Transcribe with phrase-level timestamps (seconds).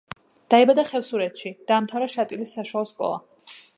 [0.53, 3.21] დაიბადა ხევსურეთში, დაამთავრა შატილის საშუალო სკოლა.